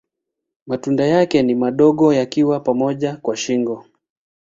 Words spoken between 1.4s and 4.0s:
ni madogo yakiwa pamoja kwa shingo.